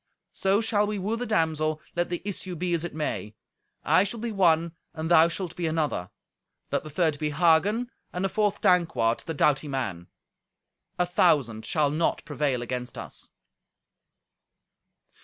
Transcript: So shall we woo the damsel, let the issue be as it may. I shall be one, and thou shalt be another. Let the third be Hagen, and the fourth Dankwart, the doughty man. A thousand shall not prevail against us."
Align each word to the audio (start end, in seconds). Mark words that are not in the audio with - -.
So 0.33 0.61
shall 0.61 0.87
we 0.87 0.97
woo 0.97 1.15
the 1.15 1.27
damsel, 1.27 1.79
let 1.95 2.09
the 2.09 2.23
issue 2.25 2.55
be 2.55 2.73
as 2.73 2.83
it 2.83 2.95
may. 2.95 3.35
I 3.83 4.03
shall 4.03 4.19
be 4.19 4.31
one, 4.31 4.73
and 4.95 5.11
thou 5.11 5.27
shalt 5.27 5.55
be 5.55 5.67
another. 5.67 6.09
Let 6.71 6.83
the 6.83 6.89
third 6.89 7.19
be 7.19 7.29
Hagen, 7.29 7.91
and 8.11 8.25
the 8.25 8.29
fourth 8.29 8.61
Dankwart, 8.61 9.19
the 9.27 9.35
doughty 9.35 9.67
man. 9.67 10.07
A 10.97 11.05
thousand 11.05 11.67
shall 11.67 11.91
not 11.91 12.25
prevail 12.25 12.63
against 12.63 12.97
us." 12.97 13.29